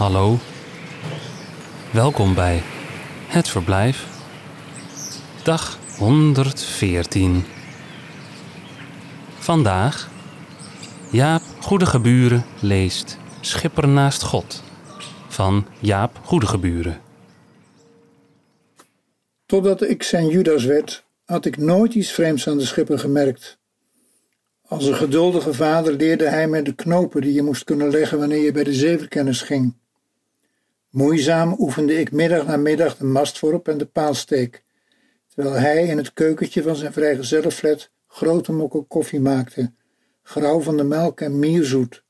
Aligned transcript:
Hallo. 0.00 0.38
Welkom 1.92 2.34
bij 2.34 2.62
Het 3.26 3.48
Verblijf. 3.48 4.06
Dag 5.44 5.78
114. 5.98 7.44
Vandaag 9.38 10.10
Jaap 11.10 11.42
Goedegeburen 11.60 12.44
leest 12.60 13.18
Schipper 13.40 13.88
naast 13.88 14.22
God 14.22 14.62
van 15.28 15.66
Jaap 15.80 16.20
Goedegeburen. 16.24 17.00
Totdat 19.46 19.82
ik 19.82 20.02
zijn 20.02 20.28
Judas 20.28 20.64
werd, 20.64 21.04
had 21.24 21.44
ik 21.44 21.56
nooit 21.56 21.94
iets 21.94 22.12
vreemds 22.12 22.48
aan 22.48 22.58
de 22.58 22.66
schipper 22.66 22.98
gemerkt. 22.98 23.58
Als 24.66 24.86
een 24.86 24.96
geduldige 24.96 25.54
vader 25.54 25.92
leerde 25.92 26.28
hij 26.28 26.48
me 26.48 26.62
de 26.62 26.74
knopen 26.74 27.20
die 27.20 27.32
je 27.32 27.42
moest 27.42 27.64
kunnen 27.64 27.90
leggen 27.90 28.18
wanneer 28.18 28.42
je 28.42 28.52
bij 28.52 28.64
de 28.64 28.74
zevenkennis 28.74 29.42
ging. 29.42 29.78
Moeizaam 30.90 31.56
oefende 31.58 32.00
ik 32.00 32.12
middag 32.12 32.46
na 32.46 32.56
middag 32.56 32.96
de 32.96 33.04
mastworp 33.04 33.68
en 33.68 33.78
de 33.78 33.86
paalsteek, 33.86 34.64
terwijl 35.28 35.54
hij 35.54 35.86
in 35.86 35.96
het 35.96 36.12
keukentje 36.12 36.62
van 36.62 36.76
zijn 36.76 36.92
vrijgezellenflat 36.92 37.90
grote 38.06 38.52
mokken 38.52 38.86
koffie 38.86 39.20
maakte, 39.20 39.72
grauw 40.22 40.60
van 40.60 40.76
de 40.76 40.84
melk 40.84 41.20
en 41.20 41.38
mierzoet. 41.38 42.04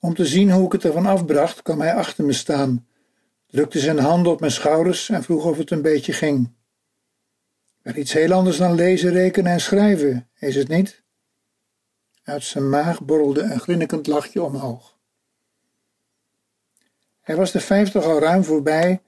Om 0.00 0.14
te 0.14 0.26
zien 0.26 0.50
hoe 0.50 0.66
ik 0.66 0.72
het 0.72 0.84
ervan 0.84 1.06
afbracht, 1.06 1.62
kwam 1.62 1.80
hij 1.80 1.94
achter 1.94 2.24
me 2.24 2.32
staan, 2.32 2.86
drukte 3.46 3.78
zijn 3.78 3.98
handen 3.98 4.32
op 4.32 4.40
mijn 4.40 4.52
schouders 4.52 5.08
en 5.08 5.22
vroeg 5.22 5.44
of 5.44 5.58
het 5.58 5.70
een 5.70 5.82
beetje 5.82 6.12
ging. 6.12 6.52
Wel 7.82 7.96
iets 7.96 8.12
heel 8.12 8.32
anders 8.32 8.56
dan 8.56 8.74
lezen, 8.74 9.12
rekenen 9.12 9.52
en 9.52 9.60
schrijven, 9.60 10.28
is 10.38 10.54
het 10.54 10.68
niet? 10.68 11.02
Uit 12.22 12.44
zijn 12.44 12.68
maag 12.68 13.04
borrelde 13.04 13.42
een 13.42 13.60
grinnikend 13.60 14.06
lachje 14.06 14.42
omhoog. 14.42 15.00
Hij 17.22 17.36
was 17.36 17.52
de 17.52 17.60
vijftig 17.60 18.04
al 18.04 18.18
ruim 18.18 18.44
voorbij, 18.44 19.02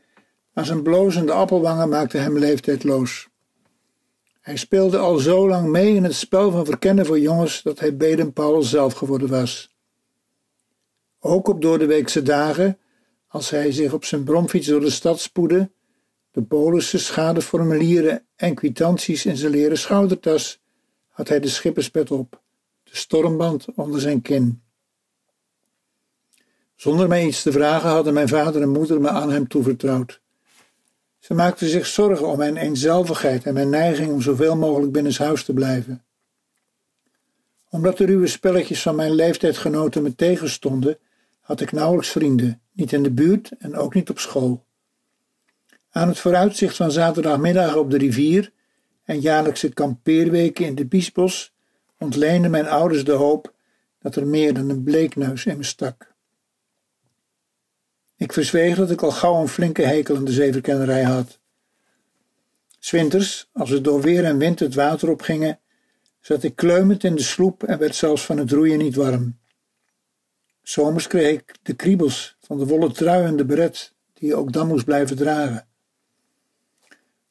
maar 0.52 0.64
zijn 0.64 0.82
blozende 0.82 1.32
appelwangen 1.32 1.88
maakten 1.88 2.22
hem 2.22 2.38
leeftijdloos. 2.38 3.28
Hij 4.40 4.56
speelde 4.56 4.98
al 4.98 5.16
zo 5.16 5.48
lang 5.48 5.68
mee 5.68 5.94
in 5.94 6.04
het 6.04 6.14
spel 6.14 6.50
van 6.50 6.64
verkennen 6.64 7.06
voor 7.06 7.18
jongens 7.18 7.62
dat 7.62 7.78
hij 7.78 7.96
Baden-Powell 7.96 8.62
zelf 8.62 8.92
geworden 8.92 9.28
was. 9.28 9.74
Ook 11.18 11.48
op 11.48 11.62
doordeweekse 11.62 12.22
dagen, 12.22 12.78
als 13.28 13.50
hij 13.50 13.72
zich 13.72 13.92
op 13.92 14.04
zijn 14.04 14.24
bromfiets 14.24 14.66
door 14.66 14.80
de 14.80 14.90
stad 14.90 15.20
spoedde, 15.20 15.70
de 16.30 16.42
polissen, 16.42 17.00
schadeformulieren 17.00 18.26
en 18.36 18.54
kwitanties 18.54 19.26
in 19.26 19.36
zijn 19.36 19.52
leren 19.52 19.78
schoudertas, 19.78 20.60
had 21.08 21.28
hij 21.28 21.40
de 21.40 21.48
schipperspet 21.48 22.10
op, 22.10 22.42
de 22.82 22.96
stormband 22.96 23.66
onder 23.74 24.00
zijn 24.00 24.22
kin. 24.22 24.63
Zonder 26.74 27.08
mij 27.08 27.26
iets 27.26 27.42
te 27.42 27.52
vragen 27.52 27.88
hadden 27.88 28.14
mijn 28.14 28.28
vader 28.28 28.62
en 28.62 28.68
moeder 28.68 29.00
me 29.00 29.08
aan 29.08 29.32
hem 29.32 29.48
toevertrouwd. 29.48 30.20
Ze 31.18 31.34
maakten 31.34 31.68
zich 31.68 31.86
zorgen 31.86 32.28
om 32.28 32.38
mijn 32.38 32.56
eenzelvigheid 32.56 33.44
en 33.44 33.54
mijn 33.54 33.70
neiging 33.70 34.12
om 34.12 34.20
zoveel 34.20 34.56
mogelijk 34.56 34.92
binnenshuis 34.92 35.44
te 35.44 35.52
blijven. 35.52 36.04
Omdat 37.70 37.96
de 37.96 38.04
ruwe 38.04 38.26
spelletjes 38.26 38.82
van 38.82 38.94
mijn 38.94 39.12
leeftijdgenoten 39.12 40.02
me 40.02 40.14
tegenstonden, 40.14 40.98
had 41.40 41.60
ik 41.60 41.72
nauwelijks 41.72 42.10
vrienden, 42.10 42.60
niet 42.72 42.92
in 42.92 43.02
de 43.02 43.10
buurt 43.10 43.50
en 43.58 43.76
ook 43.76 43.94
niet 43.94 44.10
op 44.10 44.18
school. 44.18 44.64
Aan 45.90 46.08
het 46.08 46.18
vooruitzicht 46.18 46.76
van 46.76 46.92
zaterdagmiddag 46.92 47.76
op 47.76 47.90
de 47.90 47.98
rivier 47.98 48.52
en 49.04 49.20
jaarlijkse 49.20 49.72
kampeerweken 49.72 50.64
in 50.64 50.74
de 50.74 50.86
Biesbos 50.86 51.54
ontleenden 51.98 52.50
mijn 52.50 52.68
ouders 52.68 53.04
de 53.04 53.12
hoop 53.12 53.52
dat 53.98 54.16
er 54.16 54.26
meer 54.26 54.54
dan 54.54 54.68
een 54.68 54.82
bleekneus 54.82 55.46
in 55.46 55.56
me 55.56 55.62
stak. 55.62 56.13
Ik 58.16 58.32
verzweeg 58.32 58.76
dat 58.76 58.90
ik 58.90 59.02
al 59.02 59.10
gauw 59.10 59.40
een 59.40 59.48
flinke 59.48 59.82
hekel 59.82 60.16
aan 60.16 60.24
de 60.24 60.32
zevenkennerij 60.32 61.02
had. 61.02 61.38
Swinters, 62.78 63.48
als 63.52 63.70
we 63.70 63.80
door 63.80 64.00
weer 64.00 64.24
en 64.24 64.38
wind 64.38 64.58
het 64.58 64.74
water 64.74 65.10
opgingen, 65.10 65.58
zat 66.20 66.42
ik 66.42 66.56
kleumend 66.56 67.04
in 67.04 67.14
de 67.14 67.22
sloep 67.22 67.62
en 67.62 67.78
werd 67.78 67.94
zelfs 67.94 68.24
van 68.24 68.38
het 68.38 68.50
roeien 68.50 68.78
niet 68.78 68.94
warm. 68.94 69.38
Zomers 70.62 71.06
kreeg 71.06 71.32
ik 71.32 71.56
de 71.62 71.74
kriebels 71.74 72.36
van 72.40 72.58
de 72.58 72.66
wollen 72.66 72.92
trui 72.92 73.24
en 73.24 73.36
de 73.36 73.44
beret, 73.44 73.92
die 74.12 74.28
je 74.28 74.34
ook 74.34 74.52
dan 74.52 74.66
moest 74.66 74.84
blijven 74.84 75.16
dragen. 75.16 75.66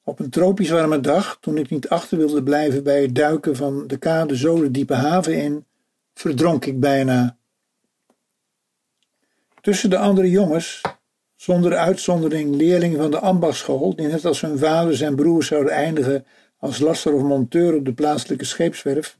Op 0.03 0.19
een 0.19 0.29
tropisch 0.29 0.69
warme 0.69 0.99
dag, 0.99 1.37
toen 1.41 1.57
ik 1.57 1.69
niet 1.69 1.89
achter 1.89 2.17
wilde 2.17 2.43
blijven 2.43 2.83
bij 2.83 3.01
het 3.01 3.15
duiken 3.15 3.55
van 3.55 3.87
de 3.87 3.97
kade 3.97 4.37
zo 4.37 4.61
de 4.61 4.71
diepe 4.71 4.93
haven 4.93 5.41
in, 5.41 5.65
verdronk 6.13 6.65
ik 6.65 6.79
bijna. 6.79 7.37
Tussen 9.63 9.89
de 9.89 9.97
andere 9.97 10.29
jongens, 10.29 10.81
zonder 11.35 11.75
uitzondering 11.75 12.55
leerlingen 12.55 12.99
van 12.99 13.11
de 13.11 13.19
ambachtschool, 13.19 13.95
die 13.95 14.07
net 14.07 14.25
als 14.25 14.41
hun 14.41 14.57
vaders 14.57 15.01
en 15.01 15.15
broers 15.15 15.47
zouden 15.47 15.73
eindigen 15.73 16.25
als 16.57 16.79
laster 16.79 17.13
of 17.13 17.21
monteur 17.21 17.75
op 17.75 17.85
de 17.85 17.93
plaatselijke 17.93 18.45
scheepswerf, 18.45 19.17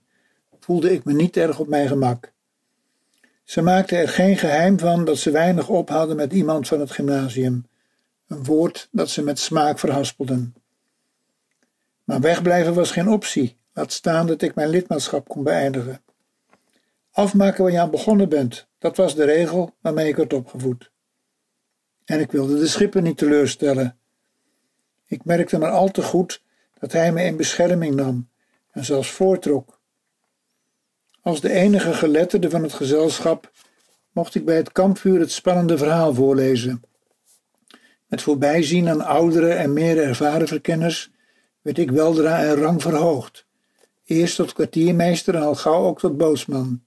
voelde 0.60 0.92
ik 0.92 1.04
me 1.04 1.14
niet 1.14 1.38
erg 1.38 1.60
op 1.60 1.68
mijn 1.68 1.88
gemak. 1.88 2.32
Ze 3.44 3.62
maakten 3.62 3.98
er 3.98 4.10
geen 4.10 4.38
geheim 4.38 4.80
van 4.80 5.06
dat 5.06 5.18
ze 5.18 5.32
weinig 5.32 5.70
op 5.70 5.90
hadden 5.90 6.16
met 6.16 6.34
iemand 6.34 6.68
van 6.68 6.80
het 6.80 6.92
gymnasium, 6.92 7.66
een 8.28 8.44
woord 8.44 8.88
dat 8.92 9.10
ze 9.10 9.24
met 9.24 9.40
smaak 9.40 9.80
verhaspelden. 9.80 10.56
Maar 12.04 12.20
wegblijven 12.20 12.74
was 12.74 12.92
geen 12.92 13.10
optie, 13.10 13.58
laat 13.74 13.92
staan 13.92 14.28
dat 14.28 14.42
ik 14.42 14.56
mijn 14.56 14.70
lidmaatschap 14.70 15.28
kon 15.28 15.44
beëindigen. 15.44 16.02
Afmaken 17.12 17.64
waar 17.64 17.72
je 17.72 17.80
aan 17.80 17.92
begonnen 17.92 18.30
bent, 18.30 18.68
dat 18.84 18.98
was 18.98 19.16
de 19.16 19.24
regel 19.24 19.76
waarmee 19.82 20.08
ik 20.08 20.16
werd 20.16 20.34
opgevoed. 20.34 20.92
En 22.06 22.20
ik 22.20 22.32
wilde 22.32 22.60
de 22.60 22.68
schipper 22.68 23.02
niet 23.02 23.18
teleurstellen. 23.18 23.98
Ik 25.08 25.26
merkte 25.26 25.58
maar 25.58 25.72
al 25.72 25.92
te 25.92 26.02
goed 26.02 26.44
dat 26.80 26.92
hij 26.92 27.12
me 27.12 27.24
in 27.24 27.38
bescherming 27.38 27.96
nam 27.96 28.30
en 28.72 28.86
zelfs 28.86 29.10
voortrok. 29.10 29.80
Als 31.22 31.42
de 31.42 31.52
enige 31.52 31.94
geletterde 31.94 32.50
van 32.50 32.64
het 32.64 32.74
gezelschap 32.74 33.52
mocht 34.12 34.36
ik 34.36 34.46
bij 34.46 34.56
het 34.56 34.72
kampvuur 34.72 35.20
het 35.20 35.32
spannende 35.32 35.78
verhaal 35.78 36.14
voorlezen. 36.14 36.82
Met 38.08 38.22
voorbijzien 38.22 38.90
aan 38.90 39.02
oudere 39.02 39.54
en 39.54 39.74
meer 39.74 39.98
ervaren 40.04 40.48
verkenners 40.48 41.12
werd 41.62 41.78
ik 41.78 41.92
weldra 41.92 42.38
in 42.38 42.56
rang 42.56 42.82
verhoogd, 42.82 43.46
eerst 44.06 44.36
tot 44.36 44.54
kwartiermeester 44.54 45.36
en 45.36 45.42
al 45.42 45.56
gauw 45.56 45.86
ook 45.86 46.00
tot 46.00 46.18
bootsman. 46.18 46.84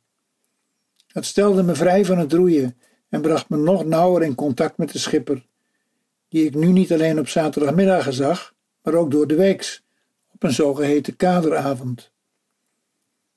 Het 1.17 1.27
stelde 1.27 1.63
me 1.63 1.75
vrij 1.75 2.05
van 2.05 2.19
het 2.19 2.33
roeien 2.33 2.77
en 3.09 3.21
bracht 3.21 3.49
me 3.49 3.57
nog 3.57 3.85
nauwer 3.85 4.23
in 4.23 4.35
contact 4.35 4.77
met 4.77 4.93
de 4.93 4.99
schipper, 4.99 5.47
die 6.29 6.45
ik 6.45 6.55
nu 6.55 6.67
niet 6.67 6.93
alleen 6.93 7.19
op 7.19 7.29
zaterdagmiddag 7.29 8.15
zag, 8.15 8.55
maar 8.83 8.95
ook 8.95 9.11
door 9.11 9.27
de 9.27 9.35
weeks, 9.35 9.85
op 10.33 10.43
een 10.43 10.53
zogeheten 10.53 11.17
kaderavond. 11.17 12.13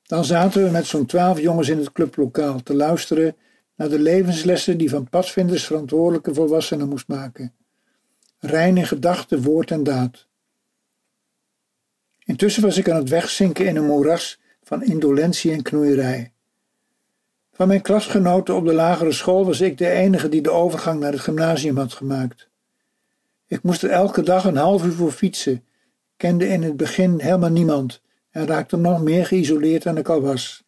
Dan 0.02 0.24
zaten 0.24 0.64
we 0.64 0.70
met 0.70 0.86
zo'n 0.86 1.06
twaalf 1.06 1.40
jongens 1.40 1.68
in 1.68 1.78
het 1.78 1.92
clublokaal 1.92 2.62
te 2.62 2.74
luisteren 2.74 3.36
naar 3.74 3.88
de 3.88 3.98
levenslessen 3.98 4.78
die 4.78 4.90
van 4.90 5.08
padvinders 5.08 5.66
verantwoordelijke 5.66 6.34
volwassenen 6.34 6.88
moest 6.88 7.08
maken. 7.08 7.54
Rein 8.38 8.76
in 8.76 8.86
gedachte, 8.86 9.42
woord 9.42 9.70
en 9.70 9.82
daad. 9.82 10.26
Intussen 12.24 12.62
was 12.62 12.76
ik 12.76 12.90
aan 12.90 12.96
het 12.96 13.08
wegzinken 13.08 13.66
in 13.66 13.76
een 13.76 13.86
moeras 13.86 14.40
van 14.62 14.82
indolentie 14.82 15.52
en 15.52 15.62
knoeierij. 15.62 16.29
Van 17.60 17.68
mijn 17.68 17.82
klasgenoten 17.82 18.54
op 18.54 18.64
de 18.64 18.72
lagere 18.72 19.12
school 19.12 19.44
was 19.44 19.60
ik 19.60 19.78
de 19.78 19.88
enige 19.88 20.28
die 20.28 20.42
de 20.42 20.50
overgang 20.50 21.00
naar 21.00 21.12
het 21.12 21.20
gymnasium 21.20 21.76
had 21.76 21.92
gemaakt. 21.92 22.48
Ik 23.46 23.62
moest 23.62 23.82
er 23.82 23.90
elke 23.90 24.22
dag 24.22 24.44
een 24.44 24.56
half 24.56 24.84
uur 24.84 24.92
voor 24.92 25.12
fietsen, 25.12 25.64
kende 26.16 26.48
in 26.48 26.62
het 26.62 26.76
begin 26.76 27.20
helemaal 27.20 27.50
niemand 27.50 28.02
en 28.30 28.46
raakte 28.46 28.76
nog 28.76 29.02
meer 29.02 29.26
geïsoleerd 29.26 29.82
dan 29.82 29.96
ik 29.96 30.08
al 30.08 30.20
was. 30.20 30.64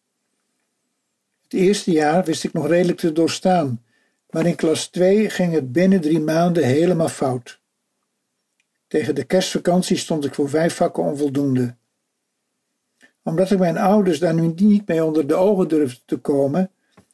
Het 1.43 1.53
eerste 1.53 1.91
jaar 1.91 2.23
wist 2.23 2.43
ik 2.43 2.53
nog 2.53 2.67
redelijk 2.67 2.99
te 2.99 3.11
doorstaan, 3.11 3.83
maar 4.29 4.45
in 4.45 4.55
klas 4.55 4.87
2 4.87 5.29
ging 5.29 5.53
het 5.53 5.71
binnen 5.71 6.01
drie 6.01 6.19
maanden 6.19 6.63
helemaal 6.63 7.09
fout. 7.09 7.59
Tegen 8.87 9.15
de 9.15 9.23
kerstvakantie 9.23 9.97
stond 9.97 10.25
ik 10.25 10.33
voor 10.33 10.49
vijf 10.49 10.75
vakken 10.75 11.03
onvoldoende. 11.03 11.75
Omdat 13.23 13.51
ik 13.51 13.59
mijn 13.59 13.77
ouders 13.77 14.19
daar 14.19 14.33
nu 14.33 14.53
niet 14.55 14.87
mee 14.87 15.03
onder 15.03 15.27
de 15.27 15.35
ogen 15.35 15.67
durfde 15.67 16.01
te 16.05 16.17
komen, 16.17 16.71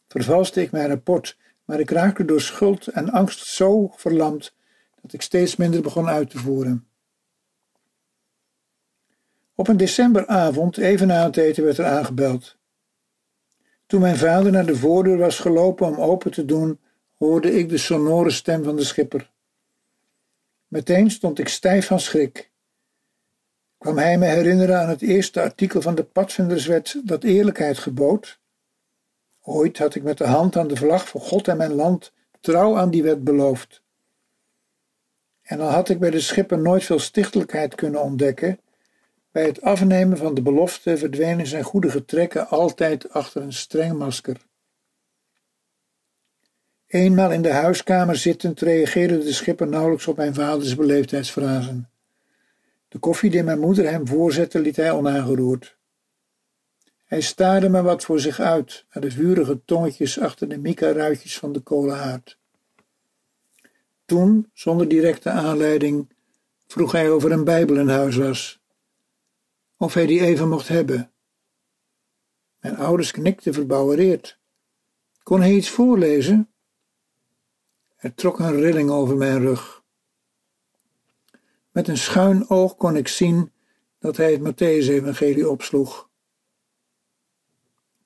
vervalste 0.09 0.61
ik 0.61 0.71
mijn 0.71 0.88
rapport, 0.88 1.38
maar 1.65 1.79
ik 1.79 1.89
raakte 1.89 2.25
door 2.25 2.41
schuld 2.41 2.88
en 2.88 3.09
angst 3.09 3.45
zo 3.45 3.91
verlamd 3.95 4.56
dat 5.01 5.13
ik 5.13 5.21
steeds 5.21 5.56
minder 5.56 5.81
begon 5.81 6.07
uit 6.07 6.29
te 6.29 6.38
voeren. 6.38 6.88
Op 9.56 9.67
een 9.67 9.77
decemberavond, 9.77 10.77
even 10.77 11.07
na 11.07 11.23
het 11.23 11.38
eten, 11.38 11.63
werd 11.63 11.77
er 11.77 11.85
aangebeld. 11.85 12.57
Toen 13.85 14.01
mijn 14.01 14.17
vader 14.17 14.51
naar 14.51 14.65
de 14.65 14.75
voordeur 14.75 15.17
was 15.17 15.39
gelopen 15.39 15.88
om 15.88 15.95
open 15.95 16.31
te 16.31 16.45
doen, 16.45 16.79
hoorde 17.17 17.51
ik 17.51 17.69
de 17.69 17.77
sonore 17.77 18.29
stem 18.29 18.63
van 18.63 18.75
de 18.75 18.83
schipper. 18.83 19.31
Meteen 20.67 21.11
stond 21.11 21.39
ik 21.39 21.47
stijf 21.47 21.85
van 21.85 22.00
schrik. 22.00 22.51
Kwam 23.77 23.97
hij 23.97 24.17
me 24.17 24.25
herinneren 24.25 24.79
aan 24.81 24.89
het 24.89 25.01
eerste 25.01 25.41
artikel 25.41 25.81
van 25.81 25.95
de 25.95 26.03
padvinderswet 26.03 27.01
dat 27.06 27.23
eerlijkheid 27.23 27.77
gebood? 27.77 28.39
Ooit 29.41 29.77
had 29.77 29.95
ik 29.95 30.03
met 30.03 30.18
de 30.18 30.27
hand 30.27 30.56
aan 30.56 30.68
de 30.68 30.75
vlag 30.75 31.07
voor 31.07 31.21
God 31.21 31.47
en 31.47 31.57
mijn 31.57 31.74
land 31.74 32.12
trouw 32.39 32.77
aan 32.77 32.89
die 32.89 33.03
wet 33.03 33.24
beloofd. 33.24 33.81
En 35.41 35.59
al 35.59 35.69
had 35.69 35.89
ik 35.89 36.00
bij 36.00 36.09
de 36.09 36.19
schipper 36.19 36.59
nooit 36.59 36.83
veel 36.83 37.00
stichtelijkheid 37.00 37.75
kunnen 37.75 38.01
ontdekken, 38.01 38.59
bij 39.31 39.45
het 39.45 39.62
afnemen 39.62 40.18
van 40.18 40.33
de 40.33 40.41
belofte 40.41 40.97
verdwenen 40.97 41.47
zijn 41.47 41.63
goede 41.63 41.89
getrekken 41.89 42.47
altijd 42.47 43.09
achter 43.09 43.41
een 43.41 43.53
streng 43.53 43.97
masker. 43.97 44.47
Eenmaal 46.88 47.31
in 47.31 47.42
de 47.42 47.51
huiskamer 47.51 48.15
zittend 48.15 48.62
reageerde 48.62 49.18
de 49.18 49.33
schipper 49.33 49.68
nauwelijks 49.68 50.07
op 50.07 50.18
mijn 50.18 50.33
vaders 50.33 50.75
beleefdheidsfrasen. 50.75 51.89
De 52.88 53.00
koffie 53.00 53.30
die 53.30 53.44
mijn 53.44 53.59
moeder 53.59 53.89
hem 53.89 54.07
voorzette 54.07 54.59
liet 54.59 54.75
hij 54.75 54.92
onaangeroerd. 54.92 55.77
Hij 57.09 57.21
staarde 57.21 57.69
me 57.69 57.81
wat 57.81 58.03
voor 58.03 58.19
zich 58.19 58.39
uit, 58.39 58.85
naar 58.94 59.03
de 59.03 59.11
vurige 59.11 59.61
tongetjes 59.65 60.19
achter 60.19 60.50
de 60.50 60.57
mica-ruitjes 60.57 61.38
van 61.38 61.51
de 61.51 61.59
kolenhaard. 61.59 62.39
Toen, 64.06 64.50
zonder 64.53 64.88
directe 64.88 65.29
aanleiding, 65.29 66.09
vroeg 66.67 66.91
hij 66.91 67.11
of 67.11 67.23
er 67.23 67.31
een 67.31 67.44
Bijbel 67.44 67.77
in 67.77 67.88
huis 67.88 68.15
was. 68.15 68.61
Of 69.77 69.94
hij 69.94 70.06
die 70.06 70.21
even 70.21 70.50
mocht 70.50 70.67
hebben. 70.67 71.11
Mijn 72.59 72.77
ouders 72.77 73.11
knikten 73.11 73.53
verbouwereerd. 73.53 74.39
Kon 75.23 75.41
hij 75.41 75.53
iets 75.53 75.69
voorlezen? 75.69 76.51
Er 77.95 78.13
trok 78.13 78.39
een 78.39 78.59
rilling 78.59 78.89
over 78.89 79.17
mijn 79.17 79.39
rug. 79.39 79.83
Met 81.71 81.88
een 81.88 81.97
schuin 81.97 82.50
oog 82.50 82.75
kon 82.75 82.95
ik 82.95 83.07
zien 83.07 83.51
dat 84.00 84.17
hij 84.17 84.31
het 84.31 84.41
Matthäus-evangelie 84.41 85.50
opsloeg. 85.50 86.08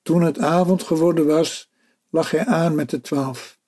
Toen 0.04 0.22
het 0.22 0.38
avond 0.38 0.82
geworden 0.82 1.26
was, 1.26 1.70
lag 2.10 2.30
hij 2.30 2.44
aan 2.44 2.74
met 2.74 2.90
de 2.90 3.00
twaalf. 3.00 3.58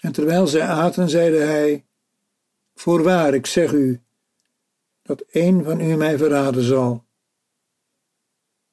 En 0.00 0.12
terwijl 0.12 0.46
zij 0.46 0.62
aten, 0.62 1.08
zeide 1.08 1.38
hij: 1.38 1.86
Voorwaar, 2.74 3.34
ik 3.34 3.46
zeg 3.46 3.72
u, 3.72 4.02
dat 5.02 5.24
een 5.30 5.64
van 5.64 5.80
u 5.80 5.96
mij 5.96 6.18
verraden 6.18 6.62
zal. 6.62 7.04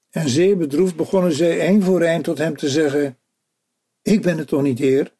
En 0.09 0.29
zeer 0.29 0.57
bedroefd 0.57 0.95
begonnen 0.95 1.31
zij 1.31 1.59
één 1.59 1.83
voor 1.83 2.01
één 2.01 2.21
tot 2.21 2.37
hem 2.37 2.57
te 2.57 2.69
zeggen: 2.69 3.17
Ik 4.01 4.21
ben 4.21 4.37
het 4.37 4.47
toch 4.47 4.61
niet, 4.61 4.79
Heer? 4.79 5.15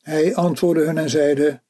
Hij 0.00 0.34
antwoordde 0.34 0.84
hun 0.84 0.98
en 0.98 1.10
zeide: 1.10 1.62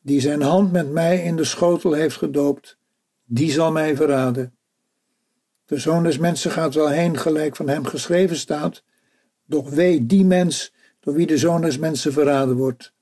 Die 0.00 0.20
zijn 0.20 0.42
hand 0.42 0.72
met 0.72 0.90
mij 0.90 1.22
in 1.24 1.36
de 1.36 1.44
schotel 1.44 1.92
heeft 1.92 2.16
gedoopt, 2.16 2.78
die 3.24 3.50
zal 3.50 3.72
mij 3.72 3.96
verraden. 3.96 4.56
De 5.72 5.78
zoon 5.78 6.02
des 6.02 6.18
mensen 6.18 6.50
gaat 6.50 6.74
wel 6.74 6.88
heen, 6.88 7.18
gelijk 7.18 7.56
van 7.56 7.68
hem 7.68 7.84
geschreven 7.84 8.36
staat, 8.36 8.82
doch 9.44 9.70
wee 9.70 10.06
die 10.06 10.24
mens 10.24 10.72
door 11.00 11.14
wie 11.14 11.26
de 11.26 11.38
zoon 11.38 11.60
des 11.60 11.78
mensen 11.78 12.12
verraden 12.12 12.56
wordt. 12.56 12.92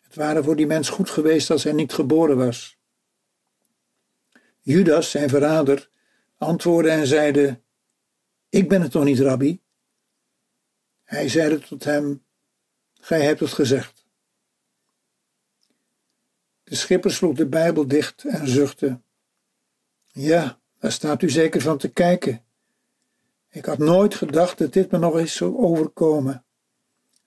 Het 0.00 0.14
ware 0.14 0.42
voor 0.42 0.56
die 0.56 0.66
mens 0.66 0.88
goed 0.88 1.10
geweest 1.10 1.50
als 1.50 1.64
hij 1.64 1.72
niet 1.72 1.92
geboren 1.92 2.36
was. 2.36 2.78
Judas, 4.60 5.10
zijn 5.10 5.28
verrader, 5.28 5.88
antwoordde 6.36 6.90
en 6.90 7.06
zeide: 7.06 7.60
Ik 8.48 8.68
ben 8.68 8.82
het 8.82 8.90
toch 8.90 9.04
niet, 9.04 9.20
rabbi? 9.20 9.62
Hij 11.02 11.28
zeide 11.28 11.58
tot 11.58 11.84
hem: 11.84 12.24
Gij 12.94 13.22
hebt 13.22 13.40
het 13.40 13.52
gezegd. 13.52 14.06
De 16.64 16.74
schipper 16.74 17.12
sloeg 17.12 17.36
de 17.36 17.46
Bijbel 17.46 17.86
dicht 17.86 18.24
en 18.24 18.48
zuchtte. 18.48 19.00
Ja, 20.12 20.60
daar 20.78 20.92
staat 20.92 21.22
u 21.22 21.30
zeker 21.30 21.60
van 21.60 21.78
te 21.78 21.88
kijken. 21.88 22.44
Ik 23.50 23.64
had 23.64 23.78
nooit 23.78 24.14
gedacht 24.14 24.58
dat 24.58 24.72
dit 24.72 24.90
me 24.90 24.98
nog 24.98 25.18
eens 25.18 25.36
zou 25.36 25.56
overkomen. 25.56 26.44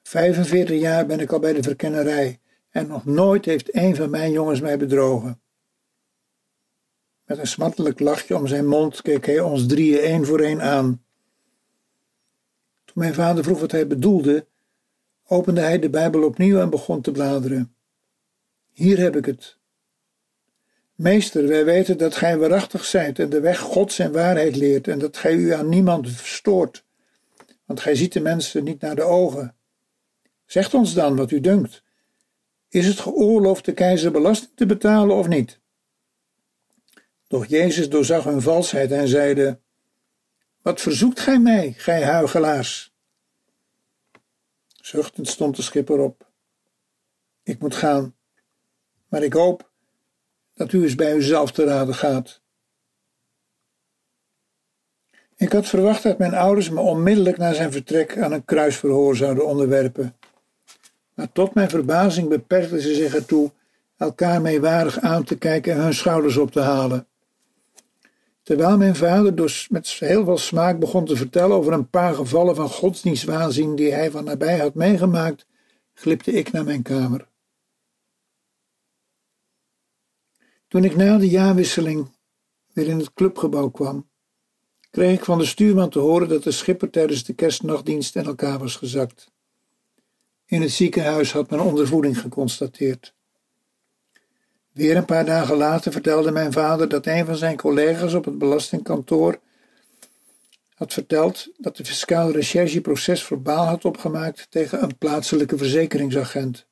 45 0.03 0.79
jaar 0.79 1.05
ben 1.05 1.19
ik 1.19 1.31
al 1.31 1.39
bij 1.39 1.53
de 1.53 1.63
verkennerij 1.63 2.39
en 2.69 2.87
nog 2.87 3.05
nooit 3.05 3.45
heeft 3.45 3.75
een 3.75 3.95
van 3.95 4.09
mijn 4.09 4.31
jongens 4.31 4.61
mij 4.61 4.77
bedrogen. 4.77 5.41
Met 7.25 7.37
een 7.37 7.47
smattelijk 7.47 7.99
lachje 7.99 8.35
om 8.35 8.47
zijn 8.47 8.67
mond 8.67 9.01
keek 9.01 9.25
hij 9.25 9.39
ons 9.39 9.65
drieën 9.65 9.99
één 9.99 10.25
voor 10.25 10.39
één 10.39 10.61
aan. 10.61 11.03
Toen 12.85 12.95
mijn 12.95 13.13
vader 13.13 13.43
vroeg 13.43 13.59
wat 13.59 13.71
hij 13.71 13.87
bedoelde, 13.87 14.47
opende 15.27 15.61
hij 15.61 15.79
de 15.79 15.89
Bijbel 15.89 16.23
opnieuw 16.23 16.59
en 16.59 16.69
begon 16.69 17.01
te 17.01 17.11
bladeren. 17.11 17.75
Hier 18.71 18.97
heb 18.99 19.15
ik 19.15 19.25
het. 19.25 19.58
Meester, 20.99 21.47
wij 21.47 21.65
weten 21.65 21.97
dat 21.97 22.15
gij 22.15 22.37
waarachtig 22.37 22.85
zijt 22.85 23.19
en 23.19 23.29
de 23.29 23.39
weg 23.39 23.59
Gods 23.59 23.99
en 23.99 24.11
waarheid 24.11 24.55
leert 24.55 24.87
en 24.87 24.99
dat 24.99 25.17
gij 25.17 25.33
u 25.35 25.53
aan 25.53 25.69
niemand 25.69 26.11
verstoort, 26.11 26.85
want 27.65 27.79
gij 27.79 27.95
ziet 27.95 28.13
de 28.13 28.19
mensen 28.19 28.63
niet 28.63 28.81
naar 28.81 28.95
de 28.95 29.03
ogen. 29.03 29.55
Zegt 30.45 30.73
ons 30.73 30.93
dan 30.93 31.15
wat 31.15 31.31
u 31.31 31.39
dunkt. 31.39 31.83
Is 32.69 32.85
het 32.85 32.99
geoorloofd 32.99 33.65
de 33.65 33.73
keizer 33.73 34.11
belasting 34.11 34.51
te 34.55 34.65
betalen 34.65 35.15
of 35.15 35.27
niet? 35.27 35.59
Doch 37.27 37.45
Jezus 37.45 37.89
doorzag 37.89 38.23
hun 38.23 38.41
valsheid 38.41 38.91
en 38.91 39.07
zeide: 39.07 39.59
Wat 40.61 40.81
verzoekt 40.81 41.19
gij 41.19 41.39
mij, 41.39 41.73
gij 41.77 42.03
huigelaars? 42.03 42.93
Zuchtend 44.81 45.27
stond 45.27 45.55
de 45.55 45.61
schipper 45.61 45.99
op. 45.99 46.31
Ik 47.43 47.59
moet 47.59 47.75
gaan, 47.75 48.15
maar 49.07 49.23
ik 49.23 49.33
hoop 49.33 49.68
dat 50.59 50.71
u 50.71 50.83
eens 50.83 50.95
bij 50.95 51.15
uzelf 51.15 51.51
te 51.51 51.63
raden 51.63 51.95
gaat. 51.95 52.41
Ik 55.35 55.51
had 55.51 55.67
verwacht 55.67 56.03
dat 56.03 56.17
mijn 56.17 56.33
ouders 56.33 56.69
me 56.69 56.79
onmiddellijk 56.79 57.37
na 57.37 57.53
zijn 57.53 57.71
vertrek 57.71 58.17
aan 58.17 58.31
een 58.31 58.45
kruisverhoor 58.45 59.15
zouden 59.15 59.45
onderwerpen. 59.45 60.15
Maar 61.13 61.31
tot 61.31 61.53
mijn 61.53 61.69
verbazing 61.69 62.29
beperkten 62.29 62.81
ze 62.81 62.93
zich 62.93 63.15
ertoe 63.15 63.51
elkaar 63.97 64.41
meewarig 64.41 64.99
aan 64.99 65.23
te 65.23 65.37
kijken 65.37 65.73
en 65.73 65.79
hun 65.79 65.93
schouders 65.93 66.37
op 66.37 66.51
te 66.51 66.61
halen. 66.61 67.07
Terwijl 68.43 68.77
mijn 68.77 68.95
vader 68.95 69.35
dus 69.35 69.67
met 69.69 69.87
heel 69.87 70.25
veel 70.25 70.37
smaak 70.37 70.79
begon 70.79 71.05
te 71.05 71.15
vertellen 71.15 71.55
over 71.55 71.73
een 71.73 71.89
paar 71.89 72.13
gevallen 72.13 72.55
van 72.55 72.69
godsdienstwaanzin 72.69 73.75
die 73.75 73.93
hij 73.93 74.11
van 74.11 74.23
nabij 74.23 74.57
had 74.57 74.73
meegemaakt, 74.73 75.45
glipte 75.93 76.31
ik 76.31 76.51
naar 76.51 76.63
mijn 76.63 76.81
kamer. 76.81 77.28
Toen 80.69 80.83
ik 80.83 80.95
na 80.95 81.17
de 81.17 81.29
jaarwisseling 81.29 82.11
weer 82.73 82.87
in 82.87 82.97
het 82.97 83.13
clubgebouw 83.13 83.69
kwam, 83.69 84.09
kreeg 84.89 85.17
ik 85.17 85.25
van 85.25 85.37
de 85.37 85.45
stuurman 85.45 85.89
te 85.89 85.99
horen 85.99 86.29
dat 86.29 86.43
de 86.43 86.51
schipper 86.51 86.89
tijdens 86.89 87.23
de 87.23 87.33
kerstnachtdienst 87.33 88.15
in 88.15 88.25
elkaar 88.25 88.59
was 88.59 88.75
gezakt. 88.75 89.31
In 90.45 90.61
het 90.61 90.71
ziekenhuis 90.71 91.31
had 91.31 91.49
men 91.49 91.59
ondervoeding 91.59 92.19
geconstateerd. 92.19 93.13
Weer 94.71 94.97
een 94.97 95.05
paar 95.05 95.25
dagen 95.25 95.55
later 95.55 95.91
vertelde 95.91 96.31
mijn 96.31 96.51
vader 96.51 96.89
dat 96.89 97.05
een 97.05 97.25
van 97.25 97.35
zijn 97.35 97.57
collega's 97.57 98.13
op 98.13 98.25
het 98.25 98.37
belastingkantoor 98.37 99.39
had 100.73 100.93
verteld 100.93 101.47
dat 101.57 101.77
de 101.77 101.85
fiscaal 101.85 102.31
recherche 102.31 102.81
proces 102.81 103.23
verbaal 103.23 103.65
had 103.65 103.85
opgemaakt 103.85 104.47
tegen 104.49 104.83
een 104.83 104.97
plaatselijke 104.97 105.57
verzekeringsagent. 105.57 106.65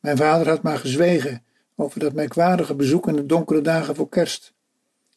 Mijn 0.00 0.16
vader 0.16 0.48
had 0.48 0.62
maar 0.62 0.78
gezwegen 0.78 1.42
over 1.80 2.00
dat 2.00 2.12
merkwaardige 2.12 2.74
bezoek 2.74 3.08
in 3.08 3.16
de 3.16 3.26
donkere 3.26 3.60
dagen 3.60 3.94
voor 3.94 4.08
kerst. 4.08 4.54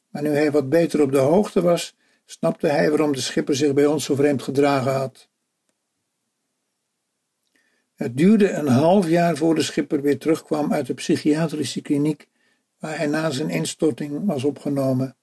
Maar 0.10 0.22
nu 0.22 0.30
hij 0.30 0.52
wat 0.52 0.70
beter 0.70 1.02
op 1.02 1.12
de 1.12 1.18
hoogte 1.18 1.62
was, 1.62 1.96
snapte 2.26 2.68
hij 2.68 2.90
waarom 2.90 3.14
de 3.14 3.22
schipper 3.22 3.56
zich 3.56 3.74
bij 3.74 3.86
ons 3.86 4.06
zo 4.06 4.16
vreemd 4.16 4.42
gedragen 4.42 4.94
had. 4.94 5.30
Het 7.96 8.18
duurde 8.18 8.52
een 8.52 8.68
half 8.68 9.08
jaar 9.08 9.38
voor 9.38 9.56
de 9.56 9.62
schipper 9.62 10.02
weer 10.02 10.18
terugkwam 10.18 10.74
uit 10.74 10.88
de 10.88 10.94
psychiatrische 10.94 11.82
kliniek 11.82 12.28
waar 12.80 12.98
hij 12.98 13.08
na 13.08 13.30
zijn 13.30 13.50
instorting 13.50 14.26
was 14.26 14.44
opgenomen. 14.44 15.16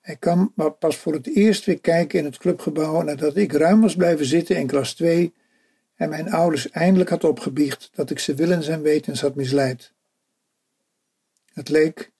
Hij 0.00 0.16
kwam 0.16 0.54
pas 0.78 0.96
voor 0.96 1.12
het 1.12 1.26
eerst 1.26 1.64
weer 1.64 1.80
kijken 1.80 2.18
in 2.18 2.24
het 2.24 2.38
clubgebouw 2.38 3.02
nadat 3.02 3.36
ik 3.36 3.52
ruim 3.52 3.80
was 3.80 3.96
blijven 3.96 4.26
zitten 4.26 4.56
in 4.56 4.66
klas 4.66 4.94
2 4.94 5.32
en 6.00 6.08
mijn 6.08 6.30
ouders 6.32 6.70
eindelijk 6.70 7.10
had 7.10 7.24
opgebiecht 7.24 7.90
dat 7.94 8.10
ik 8.10 8.18
ze 8.18 8.34
willens 8.34 8.68
en 8.68 8.82
wetens 8.82 9.20
had 9.20 9.34
misleid. 9.34 9.92
Het 11.52 11.68
leek 11.68 12.10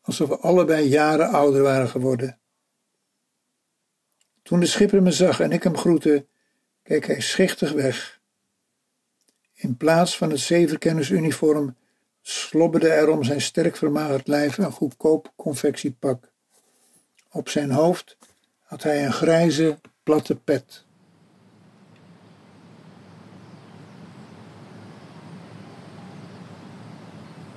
alsof 0.00 0.28
we 0.28 0.38
allebei 0.38 0.88
jaren 0.88 1.28
ouder 1.28 1.62
waren 1.62 1.88
geworden. 1.88 2.38
Toen 4.42 4.60
de 4.60 4.66
schipper 4.66 5.02
me 5.02 5.10
zag 5.10 5.40
en 5.40 5.52
ik 5.52 5.62
hem 5.62 5.76
groette, 5.76 6.26
keek 6.82 7.06
hij 7.06 7.20
schichtig 7.20 7.72
weg. 7.72 8.20
In 9.54 9.76
plaats 9.76 10.16
van 10.16 10.30
het 10.30 10.40
zevenkennersuniform 10.40 11.76
slobberde 12.22 12.88
er 12.88 13.08
om 13.08 13.24
zijn 13.24 13.40
sterk 13.40 13.76
vermagerd 13.76 14.28
lijf 14.28 14.58
een 14.58 14.72
goedkoop 14.72 15.32
confectiepak. 15.36 16.32
Op 17.30 17.48
zijn 17.48 17.70
hoofd 17.70 18.16
had 18.62 18.82
hij 18.82 19.04
een 19.04 19.12
grijze, 19.12 19.78
platte 20.02 20.36
pet. 20.36 20.84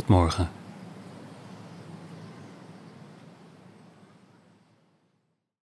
tot 0.00 0.08
morgen. 0.08 0.59